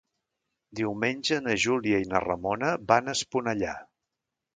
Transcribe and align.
Diumenge 0.77 1.37
na 1.47 1.53
Júlia 1.63 1.99
i 2.05 2.07
na 2.13 2.21
Ramona 2.23 2.71
van 2.93 3.13
a 3.13 3.15
Esponellà. 3.19 3.75